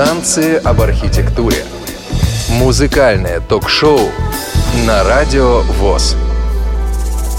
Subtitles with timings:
[0.00, 1.62] Танцы об архитектуре.
[2.52, 4.00] Музыкальное ток-шоу
[4.86, 6.16] на Радио ВОЗ.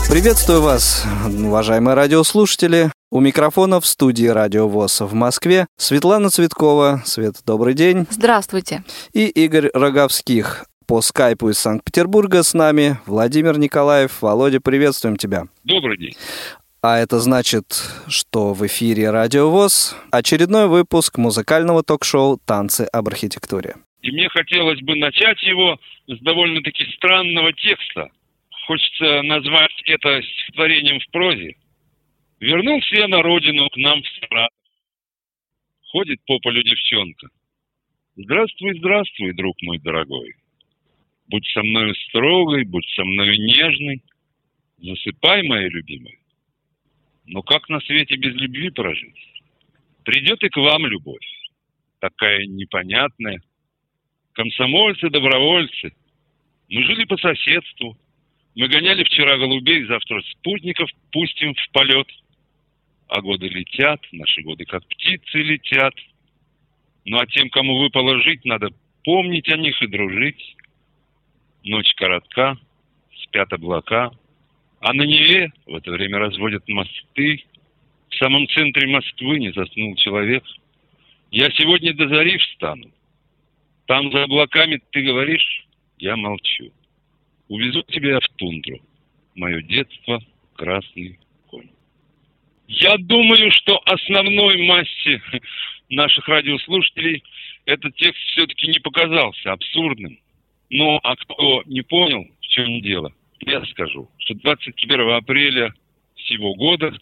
[0.08, 2.92] Приветствую вас, уважаемые радиослушатели.
[3.10, 7.02] У микрофона в студии Радио ВОЗ в Москве Светлана Цветкова.
[7.04, 8.06] Свет, добрый день.
[8.12, 8.84] Здравствуйте.
[9.12, 10.66] И Игорь Роговских.
[10.86, 14.22] По скайпу из Санкт-Петербурга с нами Владимир Николаев.
[14.22, 15.46] Володя, приветствуем тебя.
[15.64, 16.16] Добрый день.
[16.84, 17.66] А это значит,
[18.10, 23.76] что в эфире Радио ВОЗ очередной выпуск музыкального ток-шоу «Танцы об архитектуре».
[24.02, 28.10] И мне хотелось бы начать его с довольно-таки странного текста.
[28.66, 31.56] Хочется назвать это стихотворением в прозе.
[32.40, 34.58] Вернулся я на родину к нам в Саратов.
[35.92, 37.28] Ходит по полю девчонка.
[38.16, 40.34] Здравствуй, здравствуй, друг мой дорогой.
[41.28, 44.02] Будь со мною строгой, будь со мною нежной.
[44.80, 46.21] Засыпай, моя любимая.
[47.26, 49.16] Но как на свете без любви прожить?
[50.04, 51.26] Придет и к вам любовь,
[52.00, 53.42] такая непонятная.
[54.34, 55.94] Комсомольцы, добровольцы.
[56.70, 57.98] Мы жили по соседству.
[58.56, 62.08] Мы гоняли вчера голубей, завтра спутников пустим в полет–
[63.12, 65.94] а годы летят, наши годы как птицы летят.
[67.04, 68.70] Ну а тем, кому выпало жить, надо
[69.04, 70.56] помнить о них и дружить.
[71.66, 72.58] Ночь коротка,
[73.24, 74.12] спят облака,
[74.82, 77.44] а на Неве в это время разводят мосты.
[78.10, 80.44] В самом центре Москвы не заснул человек.
[81.32, 82.92] Я сегодня до зари встану.
[83.88, 85.66] Там за облаками ты говоришь,
[85.98, 86.72] я молчу.
[87.48, 88.80] Увезу тебя в тундру,
[89.36, 90.22] мое детство,
[90.56, 91.18] красный
[92.72, 95.22] я думаю, что основной массе
[95.90, 97.22] наших радиослушателей
[97.66, 100.18] этот текст все-таки не показался абсурдным.
[100.70, 103.12] Но а кто не понял, в чем дело,
[103.46, 105.74] я скажу, что 21 апреля
[106.16, 106.94] сего года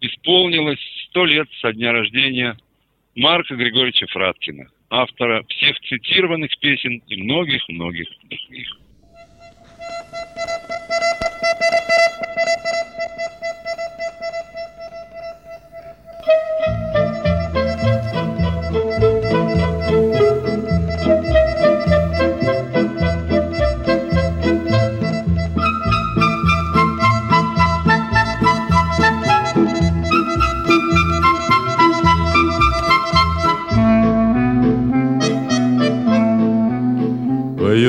[0.00, 2.56] исполнилось сто лет со дня рождения
[3.14, 8.78] Марка Григорьевича Фраткина, автора всех цитированных песен и многих-многих других.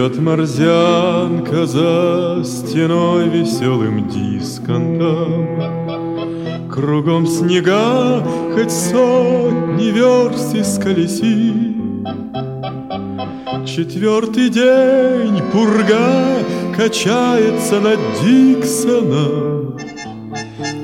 [0.06, 5.48] Поет морзянка за стеной веселым дисконтом.
[6.72, 8.24] Кругом снега,
[8.54, 11.54] хоть сотни верст исколеси
[13.66, 16.44] Четвертый день пурга
[16.78, 19.76] качается над Диксоном.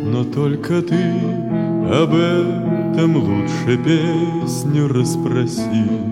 [0.03, 1.13] Но только ты
[1.93, 6.10] об этом лучше песню расспроси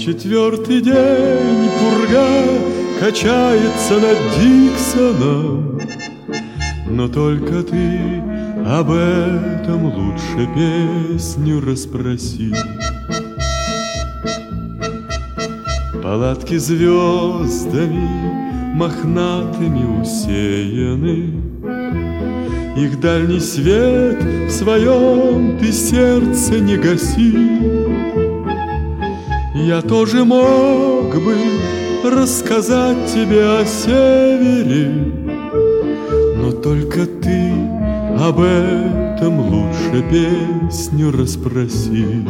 [0.00, 2.26] Четвертый день пурга
[2.98, 5.78] качается над Диксоном,
[6.88, 8.22] Но только ты
[8.66, 12.54] об этом лучше песню расспроси.
[16.02, 18.08] Палатки звездами
[18.74, 21.42] мохнатыми усеяны,
[22.74, 27.59] Их дальний свет в своем ты сердце не гаси.
[29.66, 31.36] Я тоже мог бы
[32.02, 34.90] рассказать тебе о севере,
[36.36, 37.52] Но только ты
[38.18, 42.26] об этом лучше песню расспроси.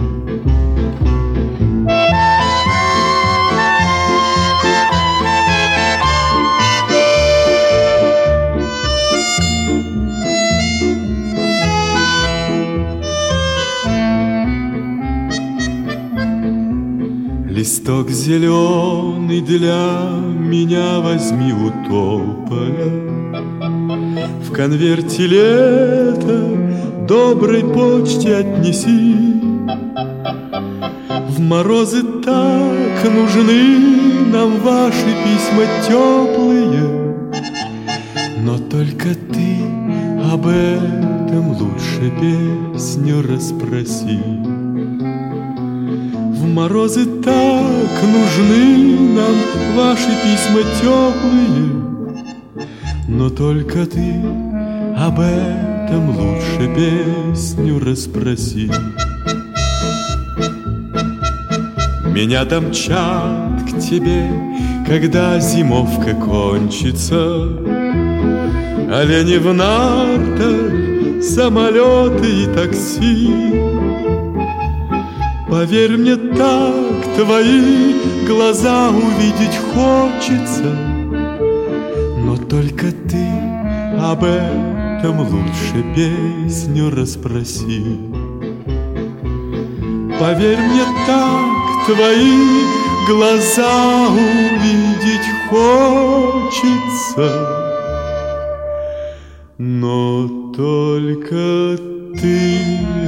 [17.61, 22.91] Листок зеленый для меня возьми у тополя.
[24.47, 26.57] В конверте лето
[27.07, 29.15] доброй почте отнеси.
[31.29, 33.77] В морозы так нужны
[34.33, 37.15] нам ваши письма теплые.
[38.39, 39.59] Но только ты
[40.33, 44.30] об этом лучше песню расспроси
[46.61, 49.37] морозы так нужны нам
[49.77, 51.73] Ваши письма теплые
[53.09, 54.21] Но только ты
[54.97, 58.71] об этом лучше песню расспроси.
[62.13, 64.29] Меня домчат к тебе,
[64.87, 67.47] когда зимовка кончится.
[68.93, 73.50] Олени в нартах, самолеты и такси
[75.51, 77.95] Поверь мне так, твои
[78.25, 80.77] глаза увидеть хочется.
[82.25, 83.27] Но только ты
[83.99, 87.99] об этом лучше песню расспроси.
[90.21, 92.63] Поверь мне так, твои
[93.09, 97.29] глаза увидеть хочется.
[99.59, 101.90] Но только ты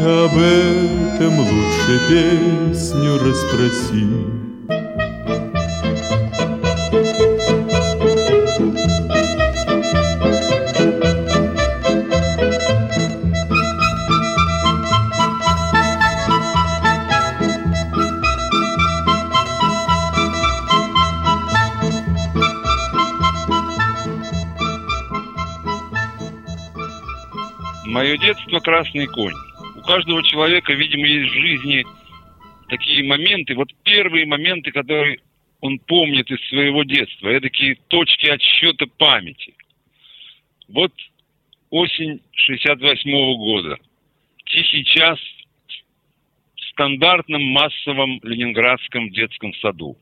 [0.02, 4.42] об этом лучше песню расспроси.
[27.86, 29.51] Мое детство– красный конь.
[29.82, 31.84] У каждого человека, видимо, есть в жизни
[32.68, 35.18] такие моменты, вот первые моменты, которые
[35.60, 39.54] он помнит из своего детства, это такие точки отсчета памяти.
[40.68, 40.92] Вот
[41.70, 43.76] осень 68 -го года.
[44.44, 45.18] Тихий час
[46.54, 49.96] в стандартном массовом ленинградском детском саду.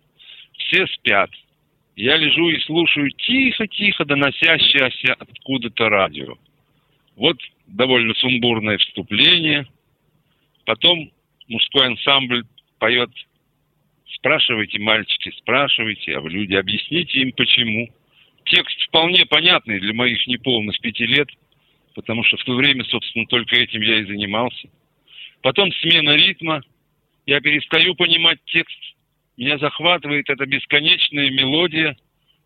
[0.58, 1.30] Все спят.
[1.96, 6.36] Я лежу и слушаю тихо-тихо доносящееся откуда-то радио.
[7.16, 7.38] Вот
[7.70, 9.66] довольно сумбурное вступление.
[10.64, 11.10] Потом
[11.48, 12.44] мужской ансамбль
[12.78, 13.10] поет
[14.14, 17.88] «Спрашивайте, мальчики, спрашивайте, а вы, люди, объясните им, почему».
[18.46, 21.28] Текст вполне понятный для моих неполных пяти лет,
[21.94, 24.68] потому что в то время, собственно, только этим я и занимался.
[25.42, 26.62] Потом смена ритма.
[27.26, 28.78] Я перестаю понимать текст.
[29.36, 31.96] Меня захватывает эта бесконечная мелодия.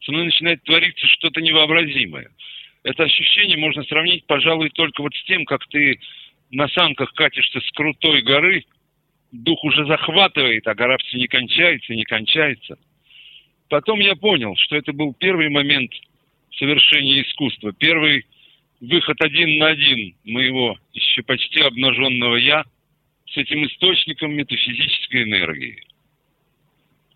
[0.02, 2.30] Со мной начинает твориться что-то невообразимое–
[2.84, 5.98] это ощущение можно сравнить, пожалуй, только вот с тем, как ты
[6.50, 8.64] на санках катишься с крутой горы,
[9.32, 12.78] дух уже захватывает, а гора все не кончается, не кончается.
[13.68, 15.90] Потом я понял, что это был первый момент
[16.58, 18.26] совершения искусства, первый
[18.80, 22.64] выход один на один моего еще почти обнаженного «я»
[23.26, 25.82] с этим источником метафизической энергии.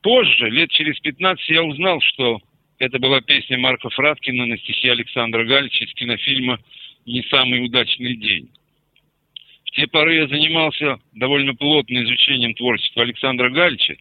[0.01, 2.41] Позже, лет через 15, я узнал, что
[2.79, 6.61] это была песня Марка Фраткина на стихи Александра Галича из кинофильма
[7.07, 8.51] «Не самый удачный день».
[9.65, 13.97] В те поры я занимался довольно плотно изучением творчества Александра Галича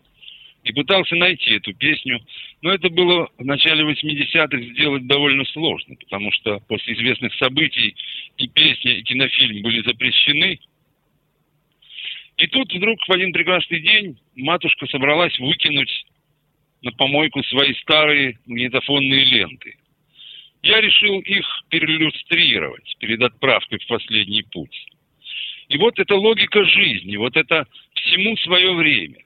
[0.64, 2.22] и пытался найти эту песню.
[2.62, 7.96] Но это было в начале 80-х сделать довольно сложно, потому что после известных событий
[8.38, 10.60] и песня, и кинофильм были запрещены.
[12.38, 16.06] И тут вдруг в один прекрасный день матушка собралась выкинуть
[16.82, 19.76] на помойку свои старые магнитофонные ленты.
[20.64, 24.86] Я решил их переиллюстрировать перед отправкой в последний путь.
[25.70, 29.20] И вот эта логика жизни, вот это всему свое время.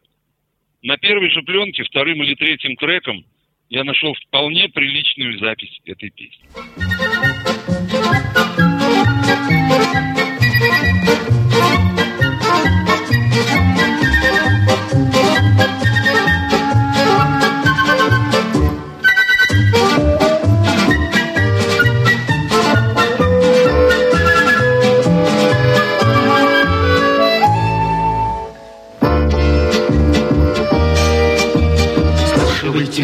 [0.81, 3.23] На первой же пленке, вторым или третьим треком,
[3.69, 7.30] я нашел вполне приличную запись этой песни.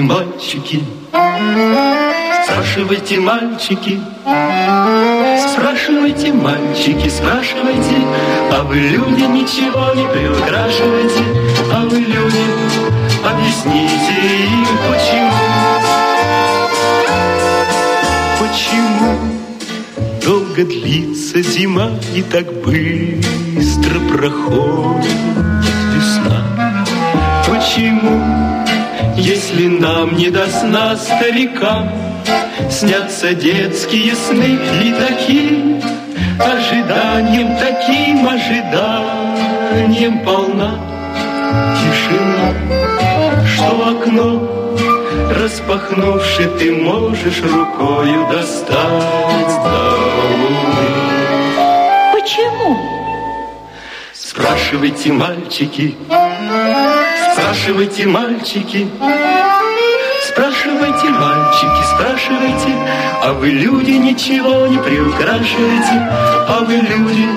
[0.07, 0.81] Мальчики,
[2.45, 3.99] спрашивайте, мальчики,
[5.53, 7.97] спрашивайте, мальчики, спрашивайте,
[8.53, 11.23] а вы, люди, ничего не приукрашивайте,
[11.73, 12.45] а вы, люди,
[13.21, 14.13] объясните
[14.45, 15.31] им, почему.
[18.39, 19.17] Почему
[20.23, 25.11] долго длится зима и так быстро проходит
[25.93, 26.43] весна?
[27.45, 28.57] Почему
[29.17, 31.91] если нам не до сна старикам
[32.69, 35.81] Снятся детские сны и такие
[36.39, 40.79] Ожиданием, таким ожиданием полна
[41.79, 42.53] Тишина,
[43.47, 44.57] что окно
[45.41, 49.97] Распахнувши, ты можешь рукою достать до
[50.39, 50.87] луны
[52.13, 52.77] Почему?
[54.13, 55.95] Спрашивайте, мальчики,
[57.37, 58.87] Спрашивайте, мальчики,
[60.23, 62.73] спрашивайте, мальчики, спрашивайте,
[63.21, 66.09] а вы, люди, ничего не приукрашивайте,
[66.49, 67.29] а вы, люди,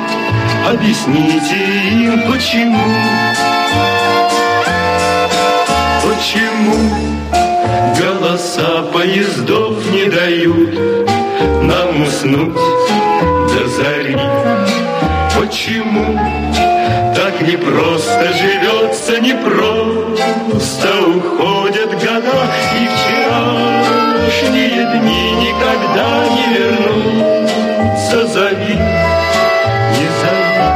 [0.67, 1.55] объясните
[1.93, 2.81] им, почему.
[6.03, 6.77] Почему
[8.01, 11.11] голоса поездов не дают
[11.63, 14.17] нам уснуть до зари?
[15.39, 16.19] Почему
[17.41, 22.89] так непросто живет придется не просто Уходят года и
[24.27, 28.77] вчерашние дни Никогда не вернутся Зови,
[29.97, 30.69] не зови.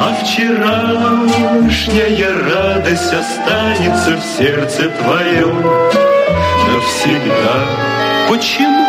[0.00, 5.56] А вчерашняя радость Останется в сердце твоем
[6.68, 7.56] Навсегда.
[8.28, 8.86] Почему?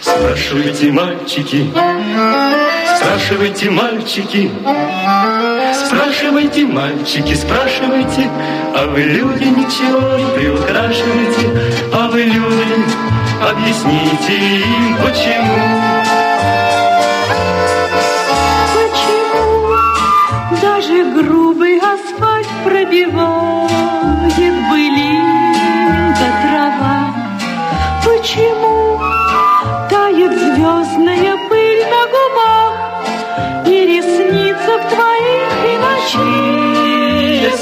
[0.00, 1.60] Спрашивайте, мальчики,
[3.00, 4.50] спрашивайте, мальчики,
[5.86, 8.30] спрашивайте, мальчики, спрашивайте,
[8.76, 12.84] а вы люди ничего не приукрашивайте, а вы люди,
[13.40, 14.96] объясните им.
[15.02, 15.79] Почему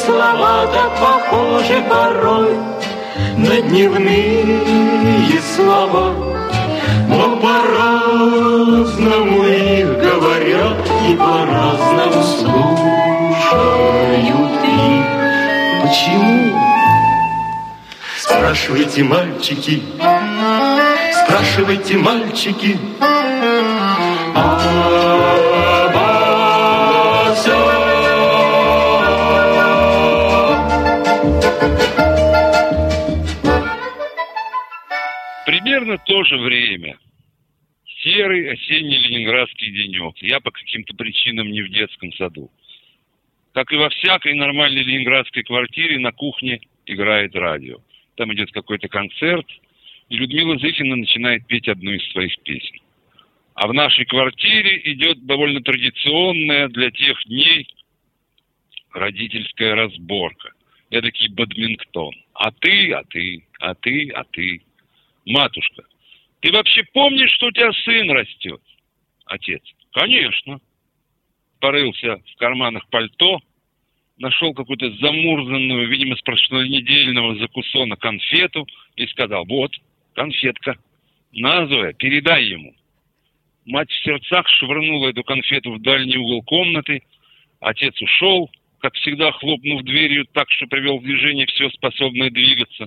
[0.09, 2.57] слова так похожи порой
[3.37, 6.15] на дневные слова,
[7.09, 15.07] но по-разному их говорят и по-разному слушают их.
[15.83, 16.38] Почему?
[18.19, 19.83] Спрашивайте, мальчики,
[21.23, 22.79] спрашивайте, мальчики,
[24.35, 24.98] обо
[35.78, 36.99] Примерно то же время.
[38.02, 40.16] Серый осенний ленинградский денек.
[40.20, 42.50] Я по каким-то причинам не в детском саду.
[43.54, 47.76] Как и во всякой нормальной ленинградской квартире, на кухне играет радио.
[48.16, 49.47] Там идет какой-то концерт,
[50.08, 52.80] и Людмила Зыхина начинает петь одну из своих песен.
[53.54, 57.68] А в нашей квартире идет довольно традиционная для тех дней
[58.92, 60.50] родительская разборка.
[60.90, 62.14] Эдакий бадминтон.
[62.35, 64.62] А ты, а ты, а ты, а ты.
[65.25, 65.85] Матушка,
[66.41, 68.61] ты вообще помнишь, что у тебя сын растет?
[69.27, 70.61] Отец, конечно.
[71.61, 73.41] Порылся в карманах пальто,
[74.19, 79.73] нашел какую-то замурзанную, видимо, с прошлонедельного закусона конфету и сказал, вот,
[80.15, 80.77] конфетка,
[81.33, 82.75] назовая, передай ему.
[83.67, 87.03] Мать в сердцах швырнула эту конфету в дальний угол комнаты.
[87.61, 92.87] Отец ушел, как всегда, хлопнув дверью так, что привел в движение все способное двигаться.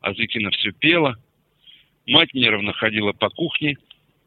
[0.00, 1.16] А Зыкина все пела.
[2.06, 3.76] Мать нервно ходила по кухне.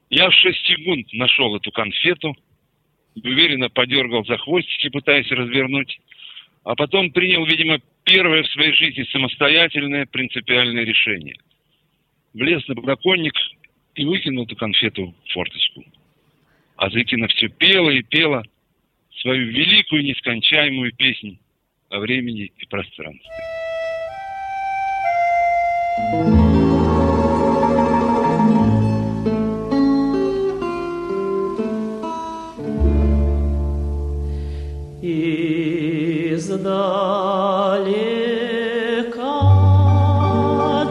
[0.10, 2.36] Я в шесть секунд нашел эту конфету,
[3.16, 6.00] уверенно подергал за хвостики, пытаясь развернуть,
[6.64, 11.36] а потом принял, видимо, первое в своей жизни самостоятельное принципиальное решение.
[12.34, 13.34] Влез на подоконник
[13.96, 15.84] и выкинул эту конфету в форточку.
[16.76, 18.44] А Зыкина все пела и пела
[19.22, 21.40] свою великую нескончаемую песнь
[21.90, 23.30] о времени и пространстве.
[36.60, 36.92] Издалека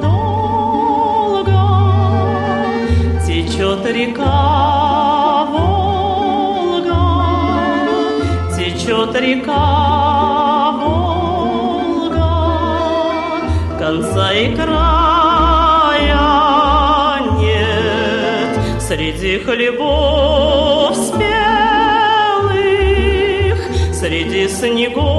[0.00, 1.64] долго
[3.26, 7.04] течет река Волга,
[8.56, 12.32] течет река Волга,
[13.78, 16.28] конца и края
[17.40, 18.52] нет.
[18.80, 21.28] Среди хлебов спелых,
[23.92, 25.17] среди снегов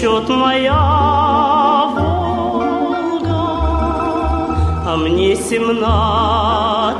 [0.00, 3.34] течет моя Волга,
[4.86, 6.99] а мне семнадцать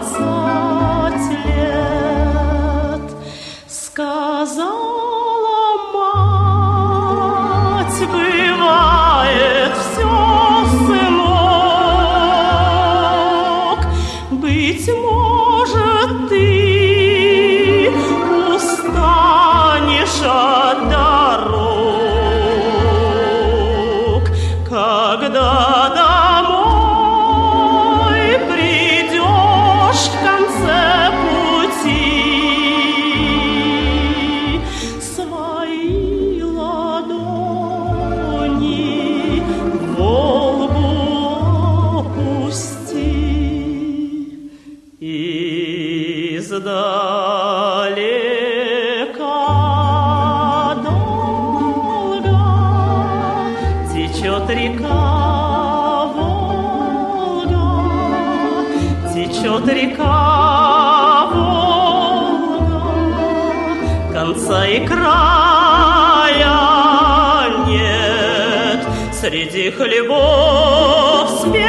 [69.70, 71.60] среди хлебов спелых,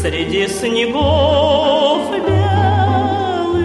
[0.00, 3.58] среди снегов белых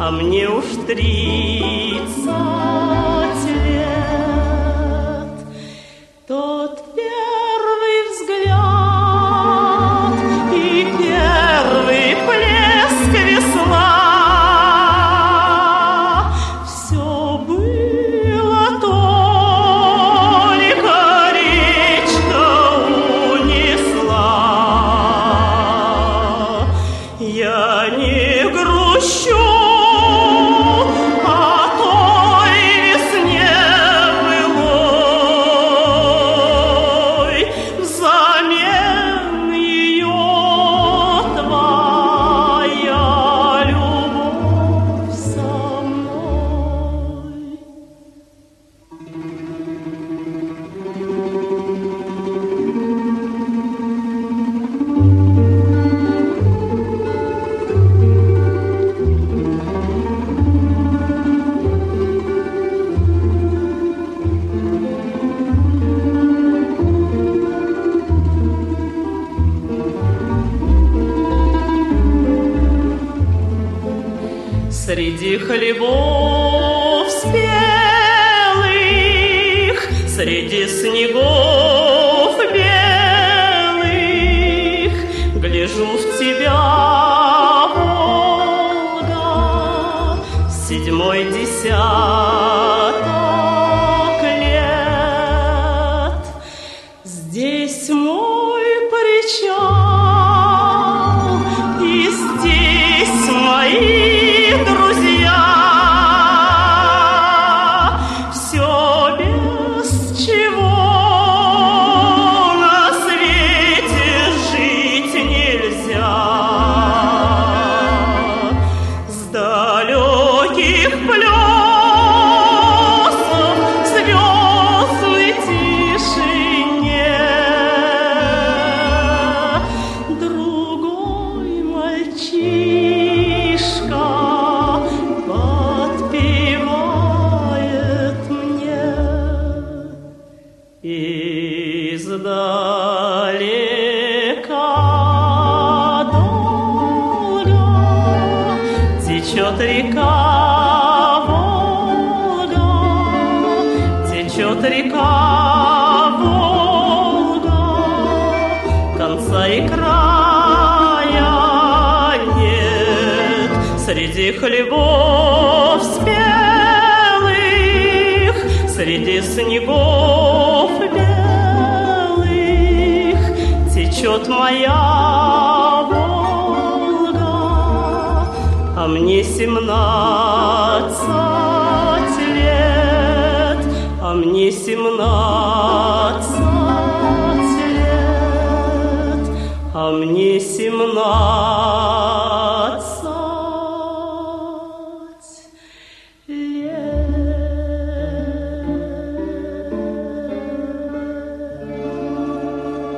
[0.00, 2.30] а мне уж тридцать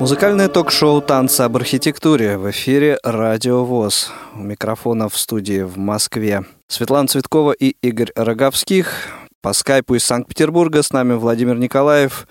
[0.02, 4.12] Музыкальное ток-шоу «Танцы об архитектуре» в эфире «Радио ВОЗ».
[4.34, 9.06] У микрофона в студии в Москве Светлана Цветкова и Игорь Роговских.
[9.40, 12.26] По скайпу из Санкт-Петербурга с нами Владимир Николаев,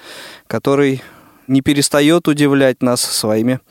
[0.47, 1.01] который
[1.47, 3.61] не перестает удивлять нас своими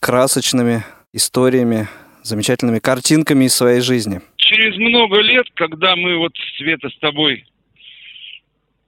[0.00, 1.88] красочными историями,
[2.22, 4.20] замечательными картинками из своей жизни.
[4.36, 7.46] Через много лет, когда мы вот, Света, с тобой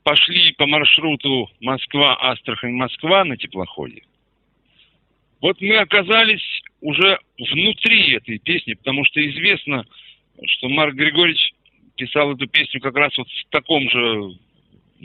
[0.02, 4.02] пошли по маршруту Москва-Астрахань-Москва на теплоходе,
[5.42, 9.84] вот мы оказались уже внутри этой песни, потому что известно,
[10.46, 11.52] что Марк Григорьевич
[11.96, 14.38] писал эту песню как раз вот в таком же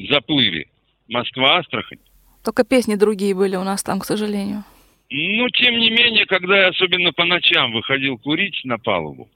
[0.10, 0.68] заплыве.
[1.10, 2.00] Москва-Астрахань.
[2.44, 4.64] Только песни другие были у нас там, к сожалению.
[5.10, 9.30] Ну, тем не менее, когда я особенно по ночам выходил курить на палубу,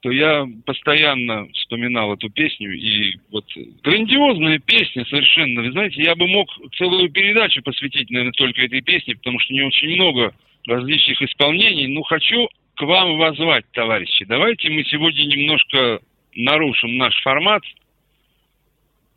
[0.00, 2.72] то я постоянно вспоминал эту песню.
[2.72, 3.44] И вот
[3.82, 5.62] грандиозная песня совершенно.
[5.62, 9.62] Вы знаете, я бы мог целую передачу посвятить, наверное, только этой песне, потому что не
[9.62, 10.34] очень много
[10.66, 11.86] различных исполнений.
[11.88, 14.24] Ну, хочу к вам возвать, товарищи.
[14.24, 16.00] Давайте мы сегодня немножко
[16.34, 17.62] нарушим наш формат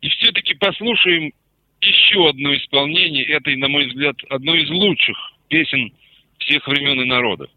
[0.02, 1.32] и все-таки послушаем
[1.80, 5.16] еще одно исполнение этой, на мой взгляд, одной из лучших
[5.48, 5.92] песен
[6.38, 7.48] всех времен и народов.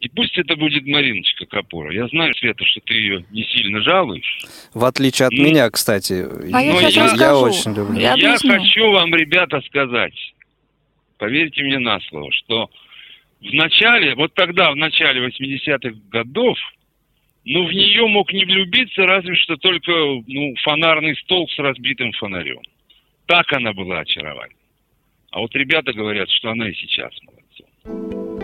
[0.00, 1.92] И пусть это будет Мариночка Капора.
[1.92, 4.44] Я знаю, Света, что ты ее не сильно жалуешь.
[4.74, 6.26] В отличие от ну, меня, кстати.
[6.52, 7.98] А я, я, я очень люблю.
[7.98, 10.14] Я, я хочу вам, ребята, сказать,
[11.18, 12.70] поверьте мне на слово, что
[13.40, 16.58] в начале, вот тогда, в начале 80-х годов,
[17.44, 19.90] ну, в нее мог не влюбиться, разве что только
[20.26, 22.60] ну, фонарный стол с разбитым фонарем.
[23.26, 24.60] Так она была очаровательна.
[25.30, 28.35] А вот ребята говорят, что она и сейчас молодцом.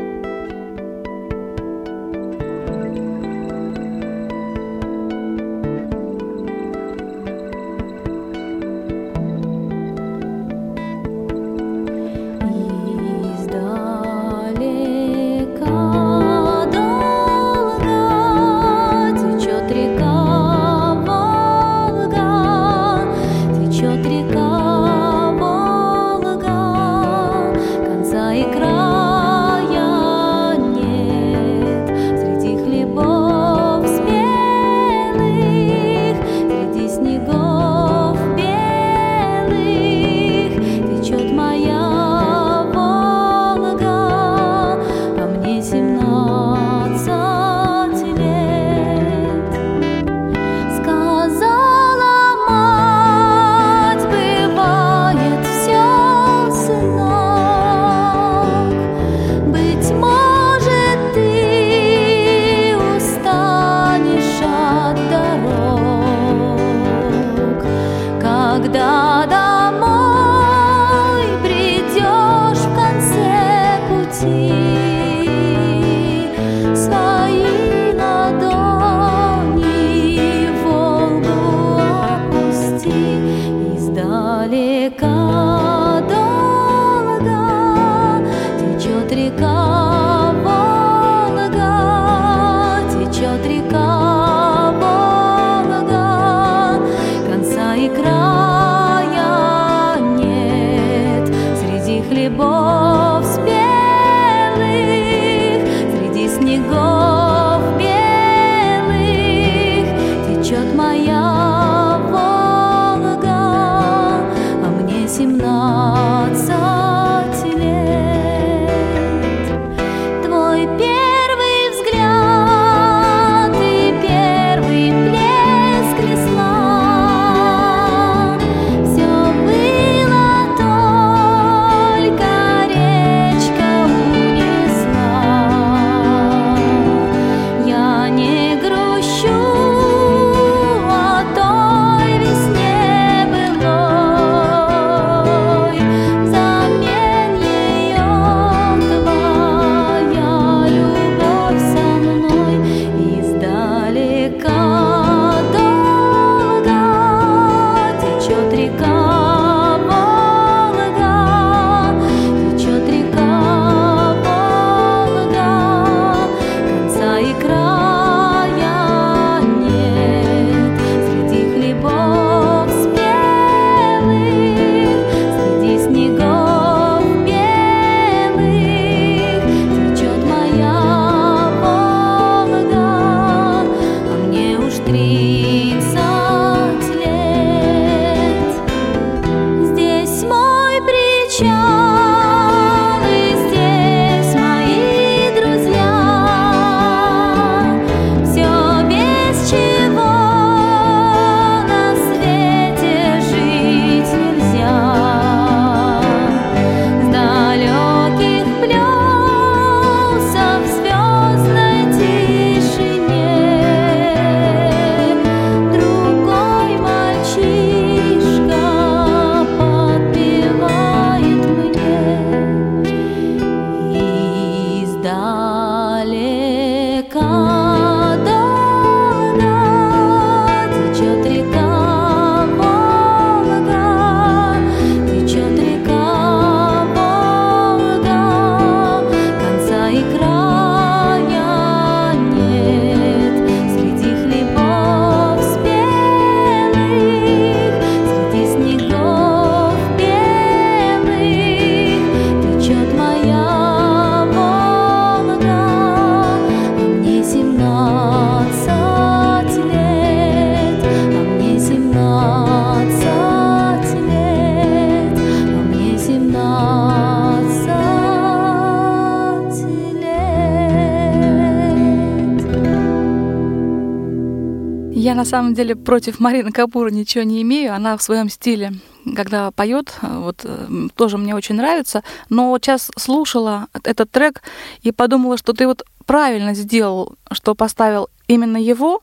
[275.32, 277.74] Самом деле против Марины Капура ничего не имею.
[277.74, 278.74] Она в своем стиле,
[279.16, 282.02] когда поет, вот э, тоже мне очень нравится.
[282.28, 284.42] Но вот сейчас слушала этот трек
[284.82, 289.00] и подумала, что ты вот правильно сделал, что поставил именно его.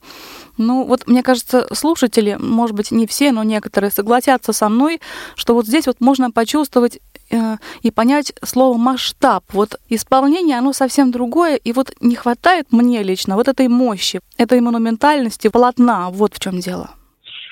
[0.59, 4.99] Ну, вот мне кажется, слушатели, может быть, не все, но некоторые согласятся со мной,
[5.35, 6.99] что вот здесь вот можно почувствовать
[7.31, 9.45] э, и понять слово масштаб.
[9.53, 14.59] Вот исполнение, оно совсем другое, и вот не хватает мне лично вот этой мощи, этой
[14.59, 16.09] монументальности полотна.
[16.09, 16.89] Вот в чем дело.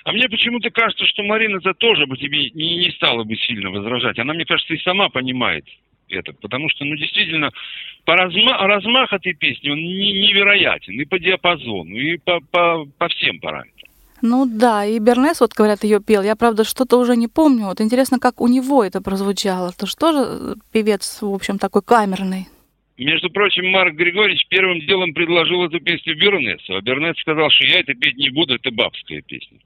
[0.04, 3.70] А мне почему-то кажется, что Марина за тоже бы тебе не, не стала бы сильно
[3.70, 4.20] возражать.
[4.20, 5.66] Она, мне кажется, и сама понимает
[6.10, 6.34] это.
[6.34, 7.52] Потому что, ну, действительно,
[8.06, 11.00] по разма размах этой песни, он не невероятен.
[11.00, 13.74] И по диапазону, и по, по, по всем параметрам.
[14.22, 16.24] Ну да, и Бернес, вот говорят, ее пел.
[16.24, 17.66] Я, правда, что-то уже не помню.
[17.66, 19.70] Вот интересно, как у него это прозвучало.
[19.70, 22.48] Это что же певец, в общем, такой камерный?
[22.98, 27.82] Между прочим, Марк Григорьевич первым делом предложил эту песню Бернесу, а Бернес сказал, что я
[27.82, 29.60] это петь не буду, это бабская песня.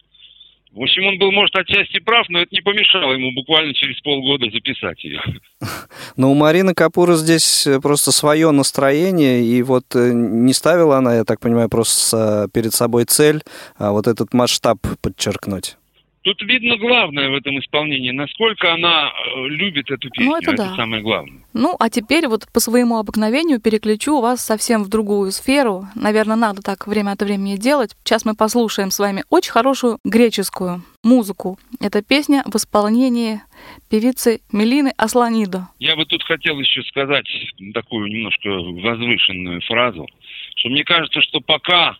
[0.73, 4.49] В общем, он был, может, отчасти прав, но это не помешало ему буквально через полгода
[4.49, 5.21] записать ее.
[6.15, 11.15] Но у Марины Капура здесь э, просто свое настроение, и вот э, не ставила она,
[11.15, 13.41] я так понимаю, просто перед собой цель,
[13.77, 15.75] а вот этот масштаб подчеркнуть.
[16.23, 20.29] Тут видно главное в этом исполнении, насколько она э, любит эту песню.
[20.29, 20.75] Ну, это это да.
[20.75, 21.41] самое главное.
[21.53, 25.85] Ну, а теперь вот по своему обыкновению переключу вас совсем в другую сферу.
[25.95, 27.95] Наверное, надо так время от времени делать.
[28.03, 31.57] Сейчас мы послушаем с вами очень хорошую греческую музыку.
[31.79, 33.41] Это песня в исполнении
[33.89, 35.69] певицы Мелины Асланидо.
[35.79, 37.25] Я бы тут хотел еще сказать
[37.73, 40.07] такую немножко возвышенную фразу,
[40.55, 41.97] что мне кажется, что пока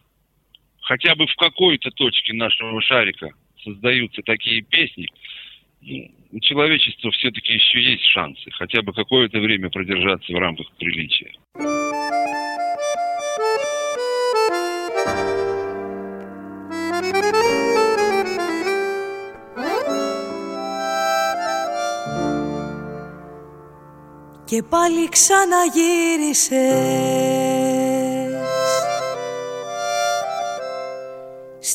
[0.82, 3.32] хотя бы в какой-то точке нашего шарика
[3.63, 5.09] создаются такие песни,
[5.81, 11.33] ну, у человечества все-таки еще есть шансы хотя бы какое-то время продержаться в рамках приличия.
[24.49, 26.51] Και πάλι ξαναγύρισες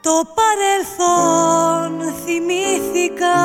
[0.00, 3.40] Το παρελθόν θυμήθηκα.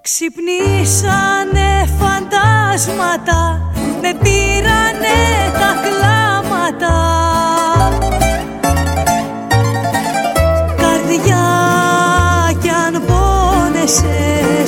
[0.00, 3.67] Ξυπνήσανε φαντάσματα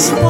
[0.01, 0.30] this one.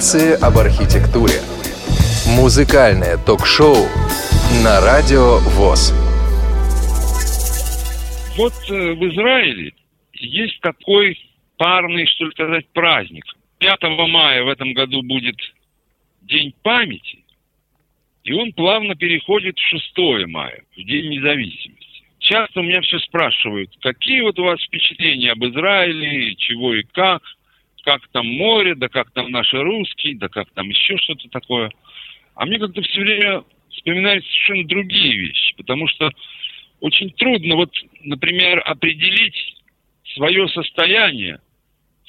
[0.00, 1.44] Танцы об архитектуре.
[2.34, 3.84] Музыкальное ток-шоу
[4.64, 5.92] на радио ВОЗ.
[8.38, 9.74] Вот э, в Израиле
[10.14, 11.18] есть такой
[11.58, 13.24] парный, что ли сказать, праздник.
[13.58, 15.36] 5 мая в этом году будет
[16.22, 17.18] День памяти,
[18.24, 22.04] и он плавно переходит в 6 мая, в День независимости.
[22.20, 27.20] Часто у меня все спрашивают, какие вот у вас впечатления об Израиле, чего и как–
[27.90, 31.72] как там море, да как там наши русские, да как там еще что-то такое.
[32.36, 36.08] А мне как-то все время вспоминались совершенно другие вещи, потому что
[36.78, 39.56] очень трудно, вот, например, определить
[40.14, 41.40] свое состояние,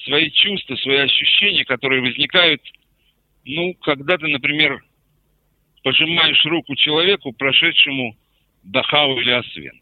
[0.06, 2.62] свои чувства, свои ощущения, которые возникают,
[3.44, 4.84] ну, когда ты, например,
[5.82, 8.16] пожимаешь руку человеку, прошедшему
[8.62, 9.82] Дахау или Освент.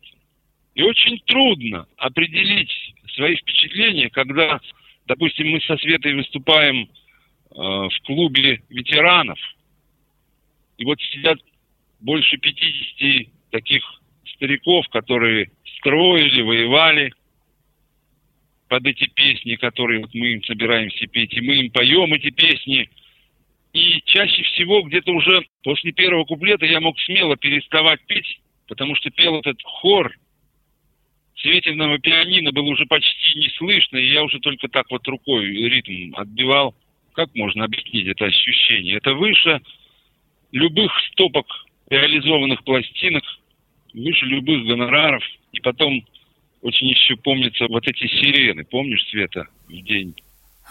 [0.76, 2.72] И очень трудно определить
[3.16, 4.62] свои впечатления, когда
[5.10, 6.88] Допустим, мы со Светой выступаем э,
[7.56, 9.40] в клубе ветеранов,
[10.78, 11.40] и вот сидят
[12.00, 13.82] больше 50 таких
[14.36, 17.12] стариков, которые строили, воевали
[18.68, 22.88] под эти песни, которые вот мы им собираемся петь, и мы им поем эти песни.
[23.74, 29.10] И чаще всего где-то уже после первого куплета я мог смело переставать петь, потому что
[29.10, 30.14] пел этот хор–
[31.42, 36.16] Светиного пианино было уже почти не слышно, и я уже только так вот рукой ритм
[36.16, 36.76] отбивал.
[37.14, 38.98] Как можно объяснить это ощущение?
[38.98, 39.62] Это выше
[40.52, 41.48] любых стопок
[41.90, 43.24] реализованных пластинок,
[43.94, 45.24] выше любых гонораров.
[45.54, 46.06] И потом
[46.62, 48.66] очень еще помнятся вот эти сирены.
[48.66, 50.16] Помнишь, Света, в день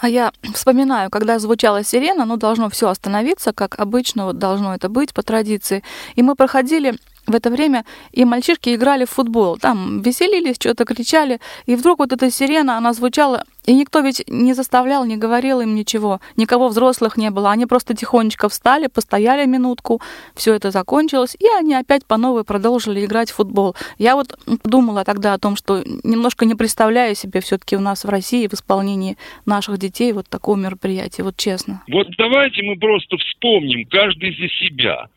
[0.00, 4.88] а я вспоминаю, когда звучала сирена, ну, должно все остановиться, как обычно вот должно это
[4.88, 5.83] быть по традиции.
[6.14, 6.94] И мы проходили
[7.28, 9.58] в это время и мальчишки играли в футбол.
[9.58, 11.40] Там веселились, что-то кричали.
[11.66, 15.74] И вдруг вот эта сирена, она звучала, и никто ведь не заставлял, не говорил им
[15.74, 16.20] ничего.
[16.36, 17.50] Никого взрослых не было.
[17.50, 20.00] Они просто тихонечко встали, постояли минутку,
[20.34, 23.76] все это закончилось, и они опять по новой продолжили играть в футбол.
[23.98, 28.08] Я вот думала тогда о том, что немножко не представляю себе все-таки у нас в
[28.08, 31.82] России в исполнении наших детей вот такого мероприятия, вот честно.
[31.88, 35.08] Вот давайте мы просто вспомним каждый за себя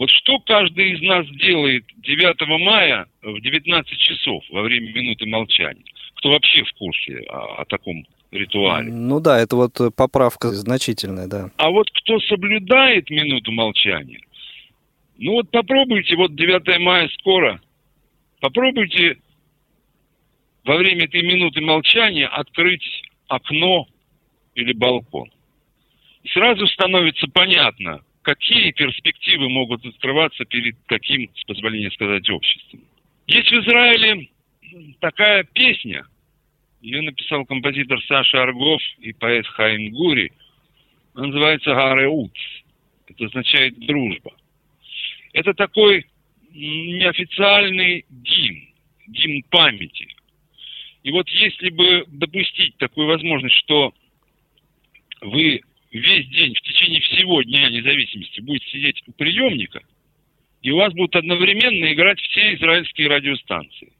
[0.00, 5.84] вот что каждый из нас делает 9 мая в 19 часов во время минуты молчания?
[6.14, 8.90] Кто вообще в курсе о, о таком ритуале?
[8.90, 11.50] Ну да, это вот поправка значительная, да.
[11.58, 14.22] А вот кто соблюдает минуту молчания,
[15.18, 17.60] ну вот попробуйте, вот 9 мая скоро,
[18.40, 19.18] попробуйте
[20.64, 23.86] во время этой минуты молчания открыть окно
[24.54, 25.30] или балкон.
[26.22, 32.80] И сразу становится понятно, какие перспективы могут открываться перед таким, с позволения сказать, обществом.
[33.26, 34.28] Есть в Израиле
[35.00, 36.04] такая песня,
[36.80, 40.32] ее написал композитор Саша Аргов и поэт Хайм Гури.
[41.14, 42.32] Она называется «Гареуц».
[43.08, 44.32] Это означает «дружба».
[45.32, 46.06] Это такой
[46.52, 48.68] неофициальный гимн,
[49.08, 50.08] гимн памяти.
[51.02, 53.94] И вот если бы допустить такую возможность, что
[55.20, 55.62] вы
[55.98, 59.82] весь день, в течение всего Дня независимости будете сидеть у приемника,
[60.62, 63.92] и у вас будут одновременно играть все израильские радиостанции,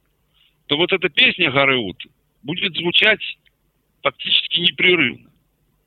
[0.67, 2.01] то вот эта песня Гареут
[2.43, 3.21] будет звучать
[4.01, 5.29] фактически непрерывно,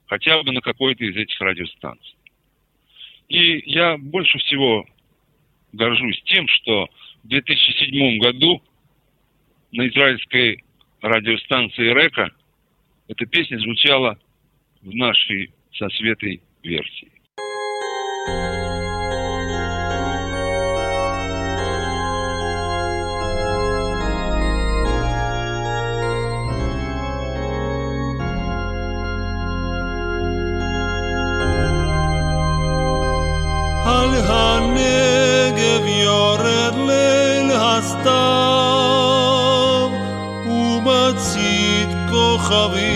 [0.06, 2.16] хотя бы на какой-то из этих радиостанций.
[3.28, 4.86] И я больше всего
[5.72, 6.88] горжусь тем, что
[7.22, 8.62] в 2007 году
[9.72, 10.62] на израильской
[11.00, 12.30] радиостанции Река
[13.08, 14.18] эта песня звучала
[14.82, 17.11] в нашей со светой версии.
[33.85, 38.69] על הנגב יורד ליל הסתיו
[40.45, 42.92] ומצית כוכבים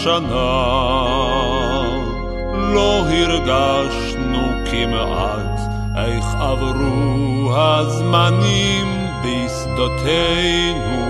[0.00, 0.80] השנה.
[2.74, 5.60] לא הרגשנו כמעט
[5.96, 11.00] איך עברו הזמנים בשדותינו.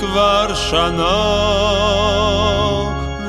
[0.00, 1.22] כבר שנה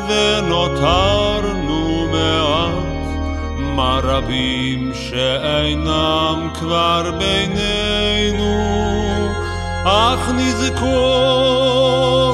[0.08, 3.08] ונותרנו מעט
[3.58, 8.56] מה רבים שאינם כבר בינינו.
[9.86, 12.25] אך נזכור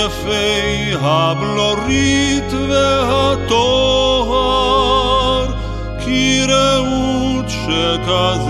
[0.00, 4.26] יפי הבלורית והטוהר
[6.04, 8.49] כי רעות שכזאת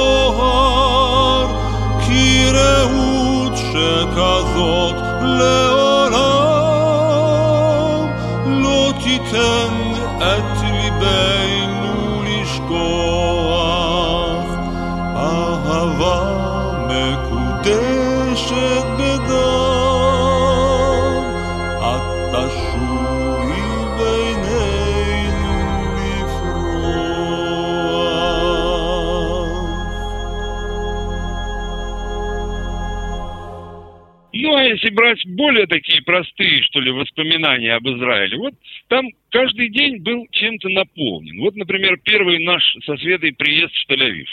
[35.49, 38.53] более такие простые, что ли, воспоминания об Израиле, вот
[38.87, 41.39] там каждый день был чем-то наполнен.
[41.39, 44.27] Вот, например, первый наш со Светой приезд в Тель-Авив.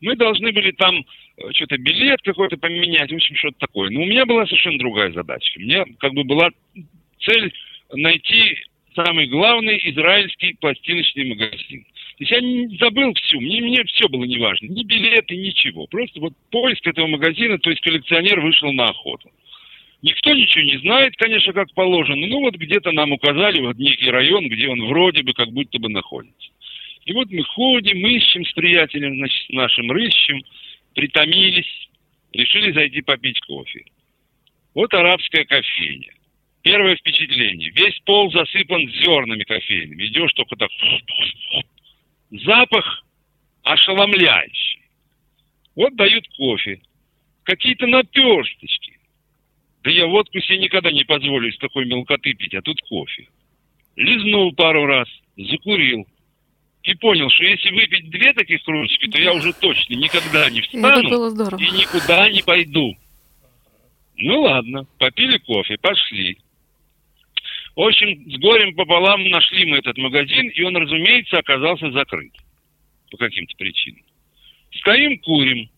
[0.00, 3.90] Мы должны были там э, что-то билет какой-то поменять, в общем, что-то такое.
[3.90, 5.58] Но у меня была совершенно другая задачка.
[5.58, 6.50] У меня как бы была
[7.18, 7.52] цель
[7.92, 8.56] найти
[8.94, 11.82] самый главный израильский пластиночный магазин.
[11.82, 15.86] То есть я не забыл все, мне, мне все было неважно, ни билеты, ничего.
[15.86, 19.30] Просто вот поиск этого магазина, то есть коллекционер вышел на охоту.
[20.02, 22.26] Никто ничего не знает, конечно, как положено.
[22.26, 25.88] Ну вот где-то нам указали вот некий район, где он вроде бы как будто бы
[25.90, 26.50] находится.
[27.04, 30.42] И вот мы ходим, ищем с приятелем, значит, нашим рыщем,
[30.94, 31.88] притомились,
[32.32, 33.84] решили зайти попить кофе.
[34.74, 36.12] Вот арабская кофейня.
[36.62, 37.70] Первое впечатление.
[37.70, 40.06] Весь пол засыпан зернами кофейными.
[40.06, 40.70] Идешь только так.
[42.30, 43.04] Запах
[43.62, 44.80] ошеломляющий.
[45.74, 46.80] Вот дают кофе.
[47.44, 48.99] Какие-то наперсточки.
[49.82, 53.28] Да я водку себе никогда не позволю из такой мелкоты пить, а тут кофе.
[53.96, 56.06] Лизнул пару раз, закурил.
[56.82, 61.28] И понял, что если выпить две таких кружечки, то я уже точно никогда не встану
[61.58, 62.96] и никуда не пойду.
[64.16, 66.38] Ну ладно, попили кофе, пошли.
[67.76, 72.32] В общем, с горем пополам нашли мы этот магазин, и он, разумеется, оказался закрыт.
[73.10, 74.02] По каким-то причинам.
[74.78, 75.70] Стоим, курим.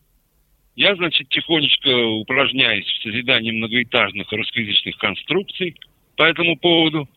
[0.75, 5.75] Я, значит, тихонечко упражняюсь в созидании многоэтажных русскоязычных конструкций
[6.17, 7.07] по этому поводу.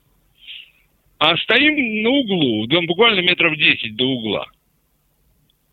[1.19, 4.47] А стоим на углу, да, буквально метров 10 до угла.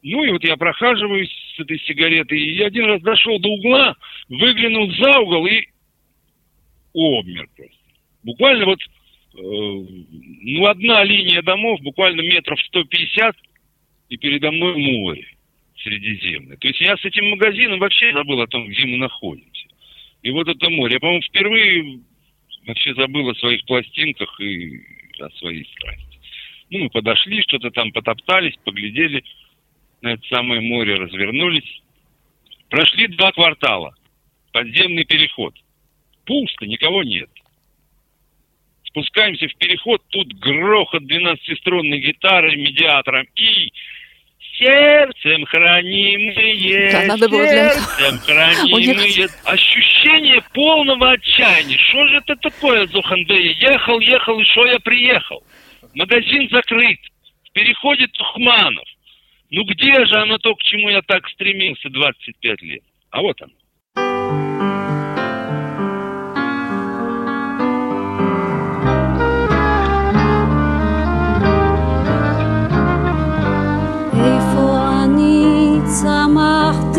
[0.02, 3.96] Ну и вот я прохаживаюсь с этой сигаретой, и один раз дошел до угла,
[4.30, 5.68] выглянул за угол и
[6.94, 7.76] обмер просто.
[8.24, 8.86] Буквально вот, э,
[9.36, 13.36] ну, одна линия домов, буквально метров 150,
[14.08, 15.28] и передо мной море
[15.84, 16.58] Средиземное.
[16.58, 19.68] То есть я с этим магазином вообще забыл о том, где мы находимся.
[20.22, 20.94] И вот это море.
[20.94, 22.00] Я, по-моему, впервые
[22.66, 24.82] вообще забыл о своих пластинках и
[25.20, 26.20] о своей страсти.
[26.70, 29.24] Ну, мы подошли, что-то там потоптались, поглядели.
[30.02, 31.82] на это самое море развернулись.
[32.70, 33.94] Прошли два квартала.
[34.52, 35.54] Подземный переход.
[36.26, 37.30] Пусто, никого нет.
[38.86, 43.74] Спускаемся в переход, тут грохот 12-струнной гитары медиатором и
[44.58, 48.76] сердцем хранимые, Да, надо было для сердцем хранимые.
[48.76, 49.32] уехать.
[49.46, 51.78] Ощущение полного отчаяния.
[51.78, 53.54] Что же это такое, Зухандея?
[53.60, 55.44] Ехал, ехал, и что я приехал?
[55.96, 57.00] Магазин закрыт.
[57.50, 58.86] В переходе Тухманов.
[59.52, 62.82] Ну где же оно то, к чему я так стремился 25 лет?
[63.12, 63.52] А вот оно.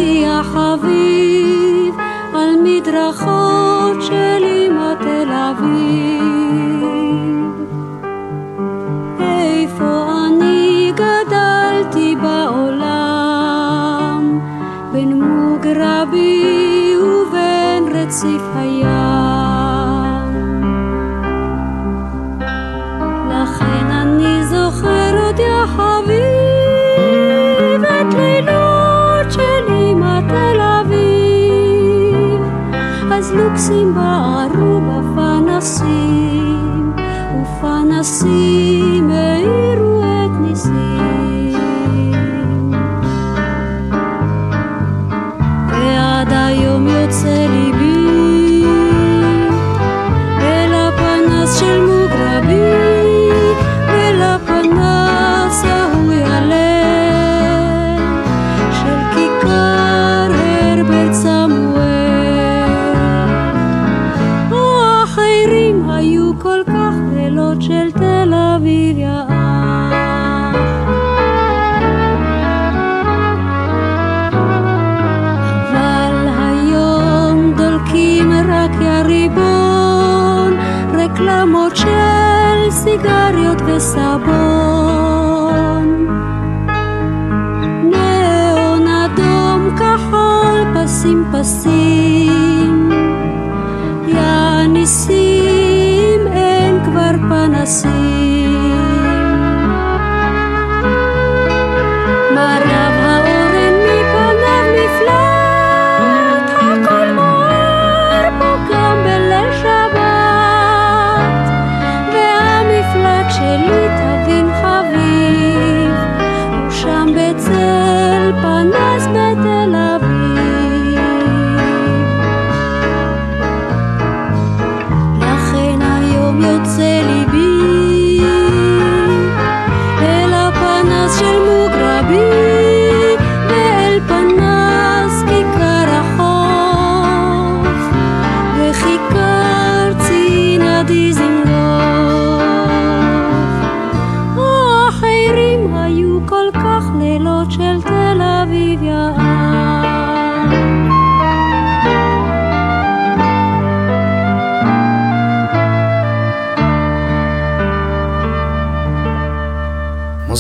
[0.05, 0.64] يا حبيبي
[33.57, 36.93] simba aruba fanasim,
[37.41, 38.64] o fanasim.
[83.74, 85.28] סיגריות וסבון
[87.84, 92.90] נאון אדום כחול פסים פסים
[94.08, 95.13] יא ניסים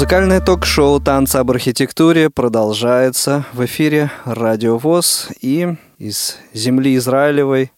[0.04, 5.66] Музыкальное ток-шоу «Танцы об архитектуре» продолжается в эфире Радио ВОЗ и
[5.98, 7.70] из земли Израилевой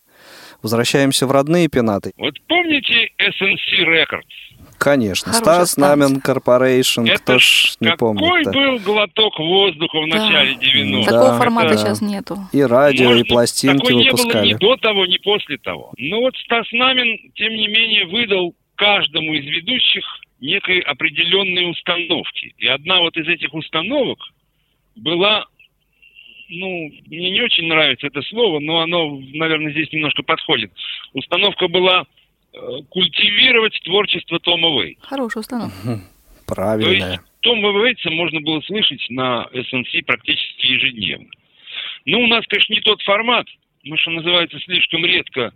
[0.60, 2.10] возвращаемся в родные пенаты.
[2.18, 4.66] Вот помните SNC Records?
[4.76, 5.76] Конечно, Хорошая Стас.
[5.76, 8.52] Намин Корпорейшн, кто ж не какой помнит.
[8.52, 10.16] был глоток воздуха в Да.
[10.18, 11.04] начале 90-х.
[11.12, 11.76] Такого Да, формата да.
[11.76, 12.38] сейчас нету.
[12.52, 14.48] И радио, и Может, пластинки такой не было выпускали.
[14.48, 15.92] ни до того, ни после того.
[15.96, 20.02] Но вот Стас Намин, тем не менее, выдал каждому из ведущих
[20.41, 22.55] некой определенные установки.
[22.59, 24.18] И одна вот из этих установок
[24.95, 25.47] была,
[26.49, 30.72] ну, мне не очень нравится это слово, но оно, наверное, здесь немножко подходит.
[31.12, 32.07] Установка была
[32.53, 32.59] э,
[32.91, 34.99] культивировать творчество Тома Вей.
[35.01, 35.76] Хорошая установка.
[36.47, 37.12] То Правильная.
[37.12, 41.28] есть Тома Вейтса можно было слышать на SNC практически ежедневно.
[42.05, 43.47] Ну, у нас, конечно, не тот формат.
[43.84, 45.53] Мы, что называется, слишком редко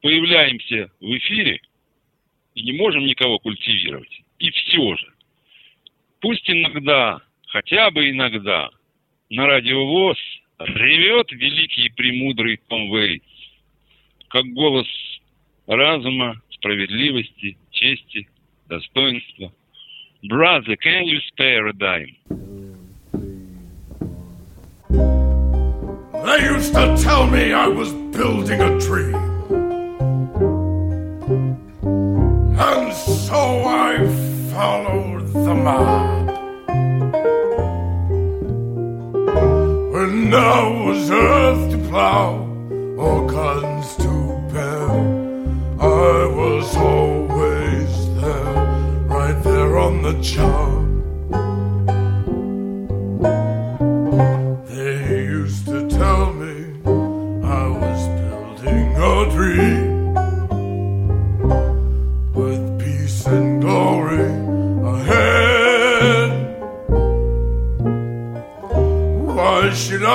[0.00, 1.60] появляемся в эфире
[2.58, 4.20] и не можем никого культивировать.
[4.38, 5.06] И все же.
[6.20, 8.70] Пусть иногда, хотя бы иногда,
[9.30, 10.18] на радио ВОЗ
[10.58, 13.24] ревет великий и премудрый Том Вейтс,
[14.28, 14.88] как голос
[15.66, 18.28] разума, справедливости, чести,
[18.68, 19.52] достоинства.
[20.28, 22.16] Brother, can you spare a dime?
[26.24, 29.37] They used to tell me I was building a tree.
[33.28, 33.98] So I
[34.50, 36.28] followed the mob.
[39.92, 42.30] When there was earth to plow
[42.96, 44.12] or guns to
[44.50, 44.88] bear,
[45.78, 48.54] I was always there,
[49.14, 50.77] right there on the job.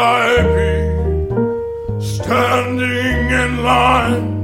[0.05, 4.42] I be standing in line?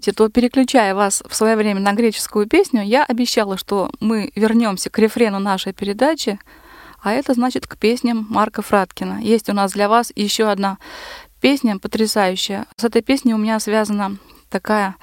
[0.00, 4.88] Помните, то переключая вас в свое время на греческую песню, я обещала, что мы вернемся
[4.88, 6.38] к рефрену нашей передачи,
[7.02, 9.20] а это значит к песням Марка Фраткина.
[9.20, 10.78] Есть у нас для вас еще одна
[11.42, 12.64] песня потрясающая.
[12.76, 14.16] С этой песней у меня связана
[14.48, 14.94] такая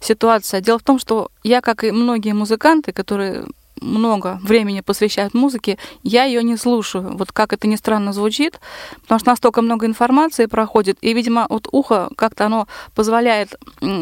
[0.00, 0.60] ситуация.
[0.60, 3.46] Дело в том, что я, как и многие музыканты, которые
[3.80, 7.16] много времени посвящают музыке, я ее не слушаю.
[7.16, 8.60] Вот как это ни странно звучит,
[9.02, 13.54] потому что настолько много информации проходит, и, видимо, вот ухо как-то оно позволяет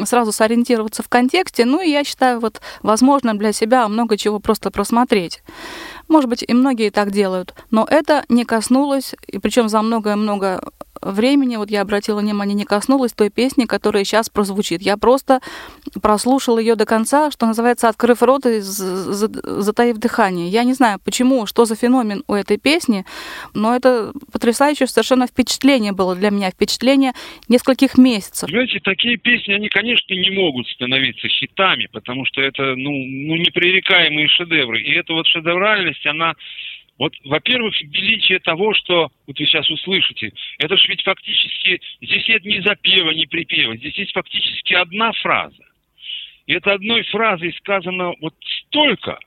[0.04, 4.70] сразу сориентироваться в контексте, ну и я считаю вот возможным для себя много чего просто
[4.70, 5.42] просмотреть.
[6.08, 10.60] Может быть, и многие так делают, но это не коснулось, и причем за многое-много
[11.04, 14.82] времени, вот я обратила внимание, не коснулась той песни, которая сейчас прозвучит.
[14.82, 15.40] Я просто
[16.02, 20.48] прослушала ее до конца, что называется, открыв рот и затаив дыхание.
[20.48, 23.04] Я не знаю, почему, что за феномен у этой песни,
[23.54, 27.12] но это потрясающее совершенно впечатление было для меня, впечатление
[27.48, 28.48] нескольких месяцев.
[28.48, 34.28] Знаете, такие песни, они, конечно, не могут становиться хитами, потому что это, ну, ну непререкаемые
[34.28, 34.80] шедевры.
[34.80, 36.34] И эта вот шедевральность, она
[36.98, 42.44] вот, во-первых, величие того, что вот вы сейчас услышите, это же ведь фактически, здесь нет
[42.44, 45.64] ни запева, ни припева, здесь есть фактически одна фраза.
[46.46, 48.34] И это одной фразой сказано вот
[48.66, 49.18] столько,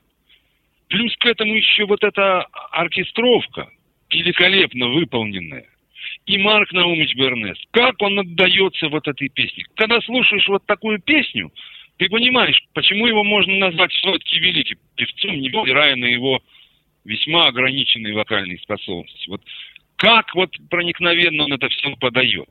[0.88, 3.68] плюс к этому еще вот эта оркестровка,
[4.10, 5.66] великолепно выполненная.
[6.24, 9.64] И Марк Наумович Бернес, как он отдается вот этой песне.
[9.74, 11.52] Когда слушаешь вот такую песню,
[11.98, 16.40] ты понимаешь, почему его можно назвать все-таки великим певцом, невзирая на его
[17.04, 19.28] весьма ограниченные вокальные способности.
[19.28, 19.42] Вот
[19.96, 22.48] как вот проникновенно он это все подает.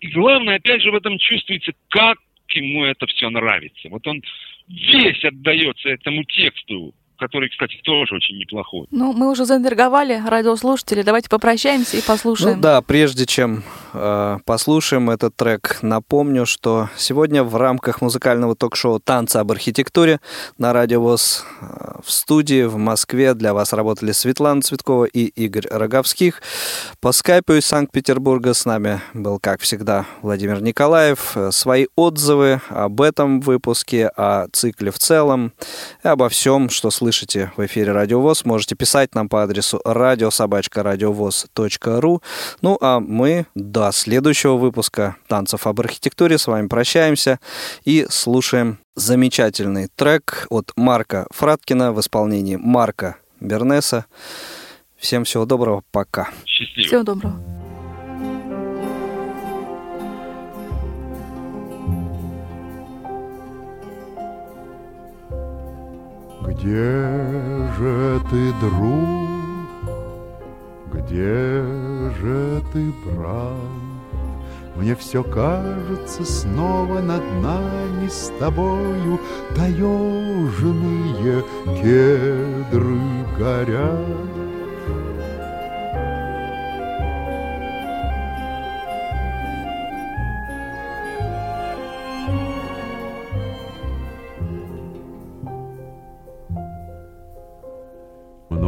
[0.00, 2.18] И главное, опять же, в этом чувствуется, как
[2.54, 3.88] ему это все нравится.
[3.88, 4.22] Вот он
[4.68, 8.86] весь отдается этому тексту, который, кстати, тоже очень неплохой.
[8.90, 11.02] Ну, мы уже заинтриговали радиослушателей.
[11.04, 12.56] Давайте попрощаемся и послушаем.
[12.56, 13.62] Ну да, прежде чем
[13.92, 20.20] э, послушаем этот трек, напомню, что сегодня в рамках музыкального ток-шоу «Танцы об архитектуре»
[20.56, 25.68] на Радио ВОЗ э, в студии в Москве для вас работали Светлана Цветкова и Игорь
[25.70, 26.40] Роговских.
[27.00, 31.36] По скайпу из Санкт-Петербурга с нами был, как всегда, Владимир Николаев.
[31.50, 35.52] Свои отзывы об этом выпуске, о цикле в целом
[36.02, 39.80] и обо всем, что слышите слышите в эфире Радио ВОЗ, можете писать нам по адресу
[39.84, 42.22] радиособачка.радиовоз.ру.
[42.62, 47.40] Ну, а мы до следующего выпуска «Танцев об архитектуре» с вами прощаемся
[47.84, 54.06] и слушаем замечательный трек от Марка Фраткина в исполнении Марка Бернеса.
[54.96, 56.28] Всем всего доброго, пока.
[56.44, 56.86] Счастливо.
[56.86, 57.59] Всего доброго.
[66.60, 69.30] Где же ты, друг,
[70.92, 71.64] где
[72.20, 73.54] же ты, брат?
[74.76, 79.18] Мне все кажется снова над нами с тобою
[79.56, 81.42] Таежные
[81.80, 83.00] кедры
[83.38, 84.49] горят.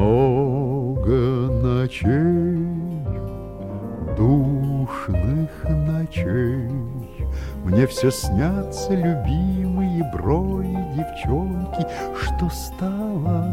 [0.02, 1.14] Много
[1.62, 2.66] ночей,
[4.16, 6.68] душных ночей,
[7.62, 11.86] Мне все снятся любимые брои девчонки,
[12.20, 13.46] Что стала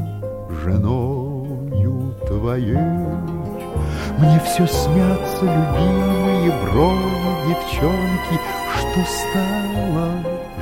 [0.63, 2.77] женою твоей.
[4.17, 8.39] Мне все снятся любимые брои девчонки,
[8.75, 10.09] Что стала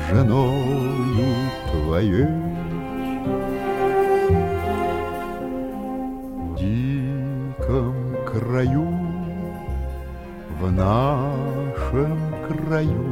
[0.10, 2.57] женою твоей.
[7.68, 8.88] Диком краю,
[10.60, 13.06] в нашем краю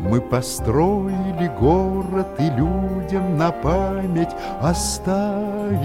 [0.00, 5.78] Мы построили город и людям на память Оставили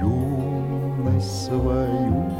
[0.00, 2.30] юность свою.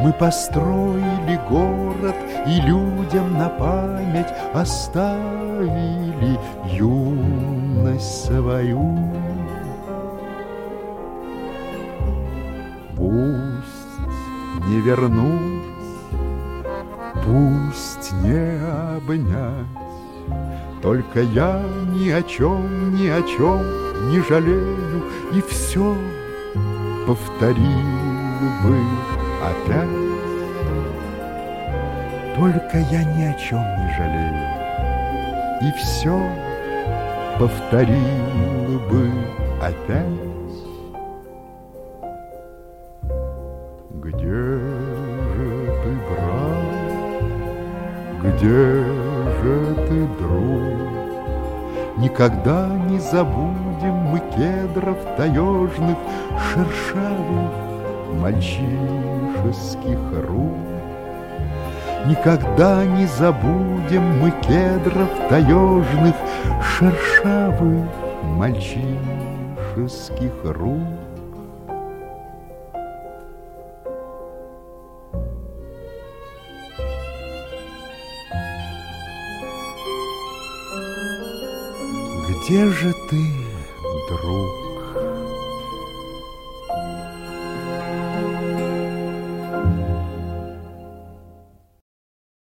[0.00, 2.14] Мы построили город
[2.46, 6.38] и людям на память Оставили
[6.72, 9.27] юность свою.
[14.68, 15.64] Не вернусь,
[17.24, 18.60] пусть не
[18.96, 19.66] обнять,
[20.82, 21.62] Только я
[21.94, 23.62] ни о чем, ни о чем
[24.10, 25.96] не жалею, И все
[27.06, 27.56] повторил
[28.62, 28.78] бы
[29.42, 29.88] опять.
[32.36, 34.48] Только я ни о чем не жалею,
[35.62, 36.16] И все
[37.38, 39.10] повторил бы
[39.62, 40.37] опять.
[48.38, 48.86] Где
[49.42, 50.78] же ты, друг?
[51.96, 55.98] Никогда не забудем мы кедров таежных,
[56.38, 57.50] Шершавых
[58.20, 60.68] мальчишеских рук.
[62.06, 66.14] Никогда не забудем мы кедров таежных,
[66.62, 67.88] Шершавых
[68.22, 70.97] мальчишеских рук.
[82.48, 83.22] Где же ты,
[84.08, 84.67] друг?